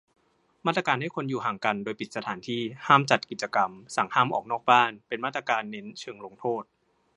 [0.65, 6.63] มาตรการให้คนอยู่ห่างกัน โดยปิดสถานที่ ห้ามจัดกิจกรรม สั่งห้ามออกจากบ้าน เป็นมาตรการเน้นเชิงลงโทษ